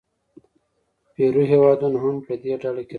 پیرو 1.13 1.43
هېوادونه 1.51 1.97
هم 2.03 2.15
په 2.25 2.33
دې 2.41 2.53
ډله 2.61 2.81
کې 2.81 2.81
راځي. 2.81 2.89